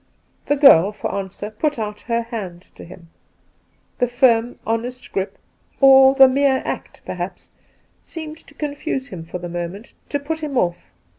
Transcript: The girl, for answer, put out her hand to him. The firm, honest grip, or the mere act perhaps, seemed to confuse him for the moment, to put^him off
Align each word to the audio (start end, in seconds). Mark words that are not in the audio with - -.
The 0.47 0.55
girl, 0.55 0.91
for 0.91 1.13
answer, 1.13 1.51
put 1.51 1.77
out 1.77 2.01
her 2.09 2.23
hand 2.23 2.63
to 2.73 2.83
him. 2.83 3.09
The 3.99 4.07
firm, 4.07 4.57
honest 4.65 5.11
grip, 5.13 5.37
or 5.79 6.15
the 6.15 6.27
mere 6.27 6.63
act 6.65 7.03
perhaps, 7.05 7.51
seemed 8.01 8.39
to 8.47 8.55
confuse 8.55 9.09
him 9.09 9.23
for 9.23 9.37
the 9.37 9.47
moment, 9.47 9.93
to 10.09 10.17
put^him 10.19 10.57
off 10.57 10.89